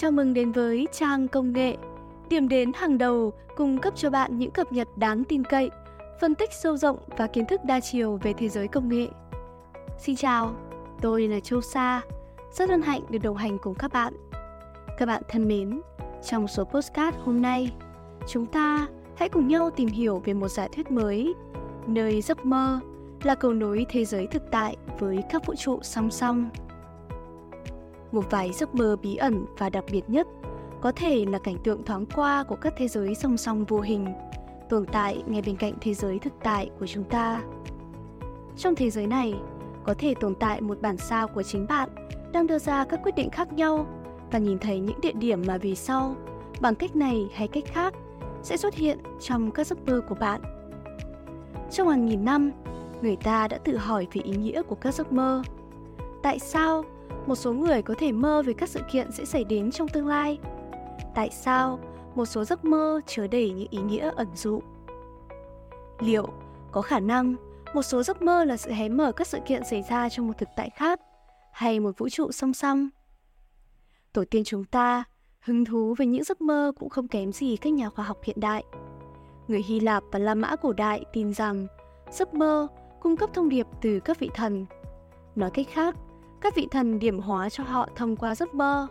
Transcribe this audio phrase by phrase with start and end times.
[0.00, 1.76] Chào mừng đến với Trang Công nghệ,
[2.28, 5.70] điểm đến hàng đầu cung cấp cho bạn những cập nhật đáng tin cậy,
[6.20, 9.08] phân tích sâu rộng và kiến thức đa chiều về thế giới công nghệ.
[9.98, 10.54] Xin chào,
[11.00, 12.00] tôi là Châu Sa,
[12.52, 14.14] rất hân hạnh được đồng hành cùng các bạn.
[14.98, 15.80] Các bạn thân mến,
[16.30, 17.72] trong số postcard hôm nay,
[18.28, 18.86] chúng ta
[19.16, 21.34] hãy cùng nhau tìm hiểu về một giả thuyết mới,
[21.86, 22.80] nơi giấc mơ
[23.22, 26.50] là cầu nối thế giới thực tại với các vũ trụ song song
[28.12, 30.26] một vài giấc mơ bí ẩn và đặc biệt nhất,
[30.80, 34.06] có thể là cảnh tượng thoáng qua của các thế giới song song vô hình,
[34.68, 37.42] tồn tại ngay bên cạnh thế giới thực tại của chúng ta.
[38.56, 39.34] Trong thế giới này,
[39.84, 41.88] có thể tồn tại một bản sao của chính bạn
[42.32, 43.86] đang đưa ra các quyết định khác nhau
[44.30, 46.16] và nhìn thấy những địa điểm mà vì sau,
[46.60, 47.94] bằng cách này hay cách khác,
[48.42, 50.40] sẽ xuất hiện trong các giấc mơ của bạn.
[51.70, 52.50] Trong hàng nghìn năm,
[53.02, 55.42] người ta đã tự hỏi về ý nghĩa của các giấc mơ.
[56.22, 56.84] Tại sao
[57.26, 60.06] một số người có thể mơ về các sự kiện sẽ xảy đến trong tương
[60.06, 60.38] lai.
[61.14, 61.78] Tại sao
[62.14, 64.62] một số giấc mơ chứa đầy những ý nghĩa ẩn dụ?
[66.00, 66.28] Liệu
[66.72, 67.34] có khả năng
[67.74, 70.38] một số giấc mơ là sự hé mở các sự kiện xảy ra trong một
[70.38, 71.00] thực tại khác
[71.52, 72.88] hay một vũ trụ song song?
[74.12, 75.04] Tổ tiên chúng ta
[75.40, 78.40] hứng thú với những giấc mơ cũng không kém gì các nhà khoa học hiện
[78.40, 78.64] đại.
[79.48, 81.66] Người hy lạp và la mã cổ đại tin rằng
[82.12, 82.66] giấc mơ
[83.00, 84.66] cung cấp thông điệp từ các vị thần.
[85.36, 85.94] Nói cách khác
[86.40, 88.86] các vị thần điểm hóa cho họ thông qua giấc mơ.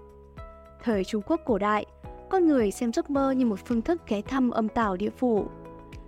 [0.83, 1.85] Thời Trung Quốc cổ đại,
[2.29, 5.45] con người xem giấc mơ như một phương thức ghé thăm âm tảo địa phủ.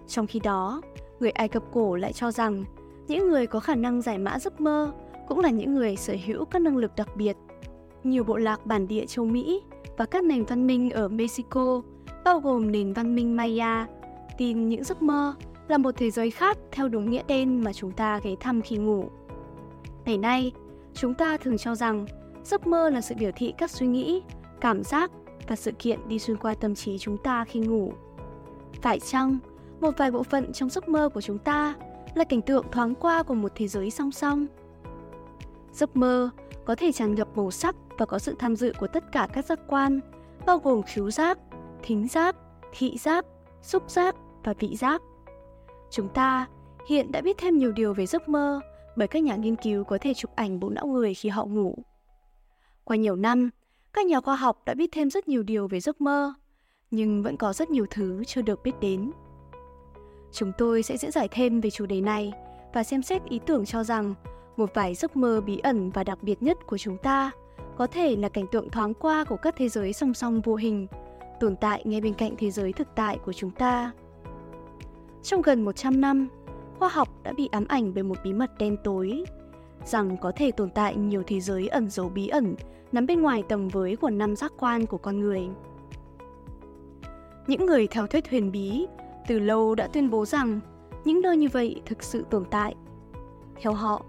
[0.07, 0.81] Trong khi đó,
[1.19, 2.63] người Ai Cập cổ lại cho rằng
[3.07, 4.91] những người có khả năng giải mã giấc mơ
[5.27, 7.37] cũng là những người sở hữu các năng lực đặc biệt.
[8.03, 9.61] Nhiều bộ lạc bản địa châu Mỹ
[9.97, 11.81] và các nền văn minh ở Mexico,
[12.23, 13.87] bao gồm nền văn minh Maya,
[14.37, 15.33] tin những giấc mơ
[15.67, 18.77] là một thế giới khác theo đúng nghĩa đen mà chúng ta ghé thăm khi
[18.77, 19.09] ngủ.
[20.05, 20.51] Ngày nay,
[20.93, 22.05] Chúng ta thường cho rằng
[22.43, 24.21] giấc mơ là sự biểu thị các suy nghĩ,
[24.61, 25.11] cảm giác
[25.47, 27.93] và sự kiện đi xuyên qua tâm trí chúng ta khi ngủ.
[28.81, 29.37] Phải chăng
[29.79, 31.75] một vài bộ phận trong giấc mơ của chúng ta
[32.15, 34.45] là cảnh tượng thoáng qua của một thế giới song song?
[35.73, 36.29] Giấc mơ
[36.65, 39.45] có thể tràn ngập màu sắc và có sự tham dự của tất cả các
[39.45, 39.99] giác quan,
[40.45, 41.37] bao gồm khứu giác,
[41.83, 42.35] thính giác,
[42.77, 43.25] thị giác,
[43.61, 45.01] xúc giác và vị giác.
[45.89, 46.47] Chúng ta
[46.87, 48.61] hiện đã biết thêm nhiều điều về giấc mơ
[48.95, 51.75] bởi các nhà nghiên cứu có thể chụp ảnh bộ não người khi họ ngủ.
[52.83, 53.49] Qua nhiều năm,
[53.93, 56.33] các nhà khoa học đã biết thêm rất nhiều điều về giấc mơ,
[56.91, 59.11] nhưng vẫn có rất nhiều thứ chưa được biết đến.
[60.31, 62.33] Chúng tôi sẽ diễn giải thêm về chủ đề này
[62.73, 64.13] và xem xét ý tưởng cho rằng
[64.57, 67.31] một vài giấc mơ bí ẩn và đặc biệt nhất của chúng ta
[67.77, 70.87] có thể là cảnh tượng thoáng qua của các thế giới song song vô hình,
[71.39, 73.91] tồn tại ngay bên cạnh thế giới thực tại của chúng ta.
[75.23, 76.27] Trong gần 100 năm,
[76.81, 79.23] khoa học đã bị ám ảnh bởi một bí mật đen tối,
[79.85, 82.55] rằng có thể tồn tại nhiều thế giới ẩn giấu bí ẩn
[82.91, 85.41] nằm bên ngoài tầm với của năm giác quan của con người.
[87.47, 88.85] Những người theo thuyết huyền bí
[89.27, 90.59] từ lâu đã tuyên bố rằng
[91.05, 92.75] những nơi như vậy thực sự tồn tại.
[93.61, 94.05] Theo họ,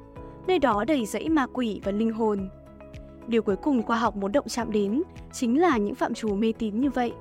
[0.47, 2.49] nơi đó đầy rẫy ma quỷ và linh hồn.
[3.27, 5.03] Điều cuối cùng khoa học muốn động chạm đến
[5.33, 7.13] chính là những phạm trù mê tín như vậy.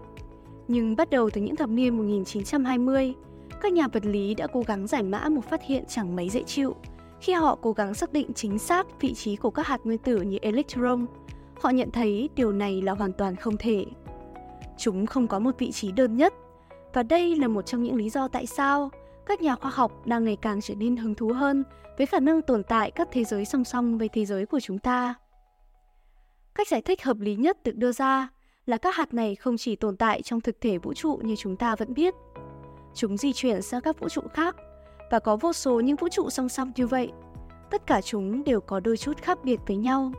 [0.68, 3.14] Nhưng bắt đầu từ những thập niên 1920,
[3.62, 6.44] các nhà vật lý đã cố gắng giải mã một phát hiện chẳng mấy dễ
[6.44, 6.76] chịu
[7.22, 10.22] khi họ cố gắng xác định chính xác vị trí của các hạt nguyên tử
[10.22, 11.06] như electron.
[11.62, 13.86] Họ nhận thấy điều này là hoàn toàn không thể.
[14.78, 16.34] Chúng không có một vị trí đơn nhất,
[16.94, 18.90] và đây là một trong những lý do tại sao
[19.26, 21.64] các nhà khoa học đang ngày càng trở nên hứng thú hơn
[21.98, 24.80] với khả năng tồn tại các thế giới song song với thế giới của chúng
[24.80, 25.16] ta.
[26.56, 28.30] Cách giải thích hợp lý nhất được đưa ra
[28.66, 31.56] là các hạt này không chỉ tồn tại trong thực thể vũ trụ như chúng
[31.56, 32.14] ta vẫn biết,
[32.94, 34.56] Chúng di chuyển sang các vũ trụ khác
[35.12, 37.12] và có vô số những vũ trụ song song như vậy.
[37.72, 40.12] Tất cả chúng đều có đôi chút khác biệt với nhau.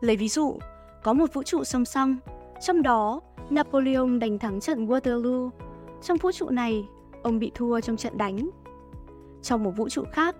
[0.00, 0.58] Lấy ví dụ,
[1.02, 2.16] có một vũ trụ song song,
[2.60, 5.50] trong đó Napoleon đánh thắng trận Waterloo.
[6.02, 6.88] Trong vũ trụ này,
[7.22, 8.50] ông bị thua trong trận đánh.
[9.42, 10.36] Trong một vũ trụ khác,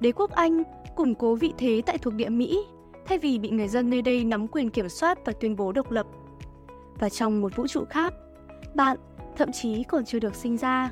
[0.00, 0.62] đế quốc Anh
[0.96, 2.66] củng cố vị thế tại thuộc địa Mỹ
[3.06, 5.90] thay vì bị người dân nơi đây nắm quyền kiểm soát và tuyên bố độc
[5.90, 6.06] lập.
[6.98, 8.14] Và trong một vũ trụ khác,
[8.74, 8.96] bạn
[9.36, 10.90] thậm chí còn chưa được sinh ra.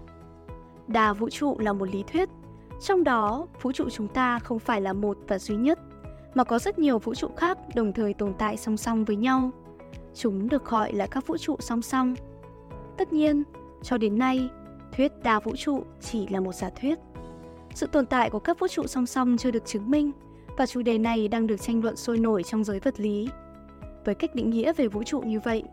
[0.86, 2.28] Đa vũ trụ là một lý thuyết,
[2.80, 5.78] trong đó vũ trụ chúng ta không phải là một và duy nhất,
[6.34, 9.50] mà có rất nhiều vũ trụ khác đồng thời tồn tại song song với nhau.
[10.14, 12.14] Chúng được gọi là các vũ trụ song song.
[12.98, 13.42] Tất nhiên,
[13.82, 14.48] cho đến nay,
[14.96, 16.98] thuyết đa vũ trụ chỉ là một giả thuyết.
[17.74, 20.12] Sự tồn tại của các vũ trụ song song chưa được chứng minh
[20.56, 23.28] và chủ đề này đang được tranh luận sôi nổi trong giới vật lý.
[24.04, 25.64] Với cách định nghĩa về vũ trụ như vậy,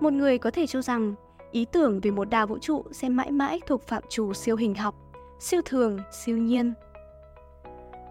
[0.00, 1.14] một người có thể cho rằng
[1.54, 4.74] ý tưởng về một đa vũ trụ sẽ mãi mãi thuộc phạm trù siêu hình
[4.74, 4.94] học,
[5.40, 6.72] siêu thường, siêu nhiên.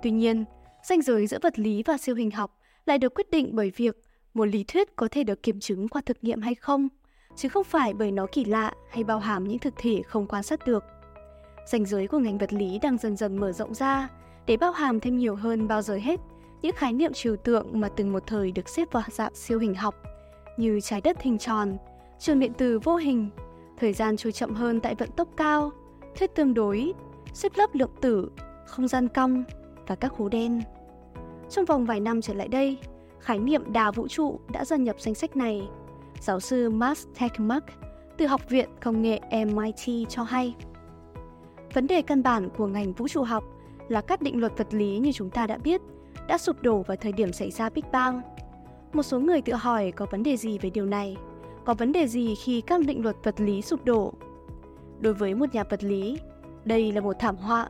[0.03, 0.45] Tuy nhiên,
[0.83, 3.97] ranh giới giữa vật lý và siêu hình học lại được quyết định bởi việc
[4.33, 6.87] một lý thuyết có thể được kiểm chứng qua thực nghiệm hay không,
[7.35, 10.43] chứ không phải bởi nó kỳ lạ hay bao hàm những thực thể không quan
[10.43, 10.83] sát được.
[11.71, 14.07] Ranh giới của ngành vật lý đang dần dần mở rộng ra
[14.45, 16.19] để bao hàm thêm nhiều hơn bao giờ hết
[16.61, 19.75] những khái niệm trừu tượng mà từng một thời được xếp vào dạng siêu hình
[19.75, 19.95] học
[20.57, 21.77] như trái đất hình tròn,
[22.23, 23.29] trường điện từ vô hình,
[23.77, 25.71] thời gian trôi chậm hơn tại vận tốc cao,
[26.15, 26.93] thuyết tương đối,
[27.33, 28.31] xếp lớp lượng tử,
[28.65, 29.43] không gian cong
[29.87, 30.61] và các hố đen.
[31.49, 32.77] Trong vòng vài năm trở lại đây,
[33.19, 35.67] khái niệm đà vũ trụ đã gia nhập danh sách này.
[36.21, 37.65] Giáo sư Max Tegmark
[38.17, 40.55] từ Học viện Công nghệ MIT cho hay.
[41.73, 43.43] Vấn đề căn bản của ngành vũ trụ học
[43.87, 45.81] là các định luật vật lý như chúng ta đã biết
[46.27, 48.21] đã sụp đổ vào thời điểm xảy ra Big Bang.
[48.93, 51.17] Một số người tự hỏi có vấn đề gì về điều này?
[51.65, 54.13] Có vấn đề gì khi các định luật vật lý sụp đổ?
[54.99, 56.17] Đối với một nhà vật lý,
[56.65, 57.69] đây là một thảm họa.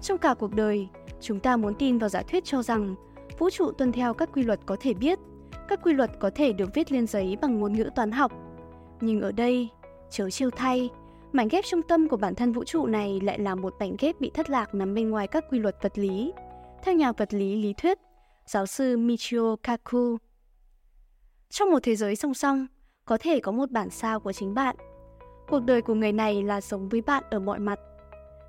[0.00, 0.88] Trong cả cuộc đời,
[1.20, 2.94] chúng ta muốn tin vào giả thuyết cho rằng
[3.38, 5.18] vũ trụ tuân theo các quy luật có thể biết,
[5.68, 8.32] các quy luật có thể được viết lên giấy bằng ngôn ngữ toán học.
[9.00, 9.68] Nhưng ở đây,
[10.10, 10.90] chớ chiêu thay,
[11.32, 14.20] mảnh ghép trung tâm của bản thân vũ trụ này lại là một mảnh ghép
[14.20, 16.32] bị thất lạc nằm bên ngoài các quy luật vật lý.
[16.82, 17.98] Theo nhà vật lý lý thuyết,
[18.46, 20.16] giáo sư Michio Kaku.
[21.50, 22.66] Trong một thế giới song song,
[23.12, 24.76] có thể có một bản sao của chính bạn.
[25.48, 27.80] Cuộc đời của người này là giống với bạn ở mọi mặt.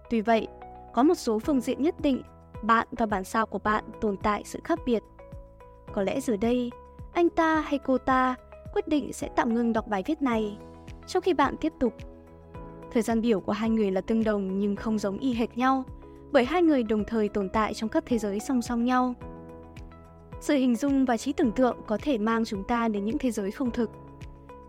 [0.10, 0.48] Tuy vậy,
[0.94, 2.22] có một số phương diện nhất định
[2.62, 5.04] bạn và bản sao của bạn tồn tại sự khác biệt.
[5.94, 6.72] Có lẽ giờ đây,
[7.14, 8.36] anh ta hay cô ta
[8.74, 10.58] quyết định sẽ tạm ngừng đọc bài viết này,
[11.08, 11.94] trong khi bạn tiếp tục.
[12.92, 15.84] Thời gian biểu của hai người là tương đồng nhưng không giống y hệt nhau,
[16.32, 19.14] bởi hai người đồng thời tồn tại trong các thế giới song song nhau.
[20.40, 23.32] Sự hình dung và trí tưởng tượng có thể mang chúng ta đến những thế
[23.32, 23.90] giới không thực,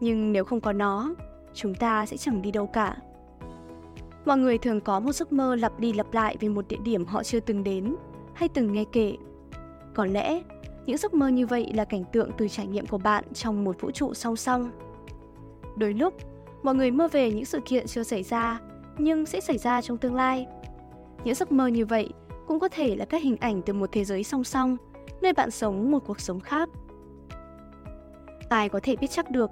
[0.00, 1.14] nhưng nếu không có nó,
[1.54, 2.96] chúng ta sẽ chẳng đi đâu cả.
[4.24, 7.04] Mọi người thường có một giấc mơ lặp đi lặp lại về một địa điểm
[7.04, 7.96] họ chưa từng đến
[8.34, 9.16] hay từng nghe kể.
[9.94, 10.42] Có lẽ,
[10.86, 13.80] những giấc mơ như vậy là cảnh tượng từ trải nghiệm của bạn trong một
[13.80, 14.70] vũ trụ song song.
[15.76, 16.14] Đôi lúc,
[16.62, 18.60] mọi người mơ về những sự kiện chưa xảy ra,
[18.98, 20.46] nhưng sẽ xảy ra trong tương lai.
[21.24, 22.08] Những giấc mơ như vậy
[22.46, 24.76] cũng có thể là các hình ảnh từ một thế giới song song,
[25.22, 26.68] nơi bạn sống một cuộc sống khác.
[28.48, 29.50] Ai có thể biết chắc được,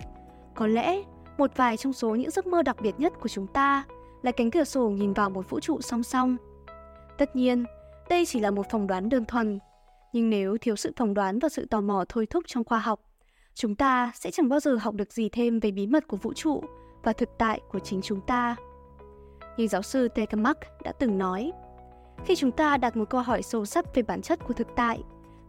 [0.55, 1.03] có lẽ
[1.39, 3.85] một vài trong số những giấc mơ đặc biệt nhất của chúng ta
[4.23, 6.37] là cánh cửa sổ nhìn vào một vũ trụ song song.
[7.19, 7.65] Tất nhiên,
[8.09, 9.59] đây chỉ là một phỏng đoán đơn thuần,
[10.13, 13.01] nhưng nếu thiếu sự phỏng đoán và sự tò mò thôi thúc trong khoa học,
[13.55, 16.33] chúng ta sẽ chẳng bao giờ học được gì thêm về bí mật của vũ
[16.33, 16.65] trụ
[17.03, 18.57] và thực tại của chính chúng ta.
[19.57, 21.53] Như giáo sư Tegamak đã từng nói,
[22.25, 25.03] khi chúng ta đặt một câu hỏi sâu sắc về bản chất của thực tại,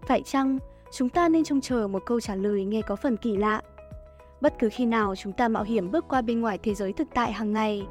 [0.08, 0.58] phải chăng
[0.92, 3.62] chúng ta nên trông chờ một câu trả lời nghe có phần kỳ lạ?
[4.44, 7.08] Bất cứ khi nào chúng ta mạo hiểm bước qua bên ngoài thế giới thực
[7.14, 7.84] tại hàng ngày,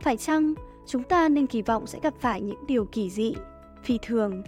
[0.00, 0.54] phải chăng
[0.86, 3.34] chúng ta nên kỳ vọng sẽ gặp phải những điều kỳ dị,
[3.82, 4.42] phi thường?